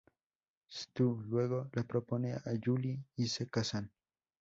Stu 0.67 1.21
luego 1.27 1.69
le 1.73 1.83
propone 1.83 2.33
a 2.33 2.41
Julie 2.59 3.03
y 3.17 3.27
se 3.27 3.47
casan. 3.51 3.91